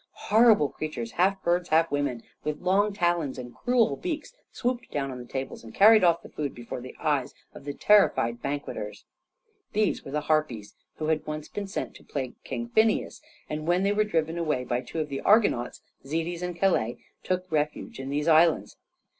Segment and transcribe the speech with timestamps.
[0.31, 5.19] Horrible creatures, half birds, half women, with long talons and cruel beaks, swooped down on
[5.19, 9.05] the tables and carried off the food before the eyes of the terrified banqueters.
[9.73, 13.83] These were the Harpies, who had once been sent to plague King Phineus, and when
[13.83, 18.09] they were driven away by two of the Argonauts, Zetes and Calais, took refuge in
[18.09, 18.77] these islands.